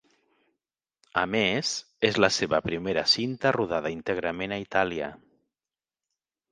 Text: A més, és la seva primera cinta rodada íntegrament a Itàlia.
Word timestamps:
A 1.23 1.25
més, 1.33 1.73
és 2.11 2.19
la 2.25 2.31
seva 2.39 2.63
primera 2.69 3.05
cinta 3.15 3.55
rodada 3.59 3.93
íntegrament 3.99 4.59
a 4.59 4.61
Itàlia. 4.67 5.17